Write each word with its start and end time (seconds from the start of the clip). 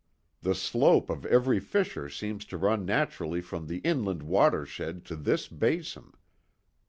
"The 0.41 0.55
slope 0.55 1.11
of 1.11 1.27
every 1.27 1.59
fissure 1.59 2.09
seems 2.09 2.43
to 2.45 2.57
run 2.57 2.87
naturally 2.87 3.39
from 3.39 3.67
the 3.67 3.77
inland 3.81 4.23
watershed 4.23 5.05
to 5.05 5.15
this 5.15 5.47
basin. 5.47 6.13